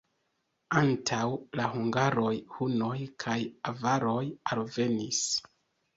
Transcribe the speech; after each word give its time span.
Antaŭ 0.79 1.19
la 1.59 1.67
hungaroj 1.75 2.31
hunoj 2.55 2.95
kaj 3.25 3.39
avaroj 3.73 4.19
alvenis. 4.57 5.25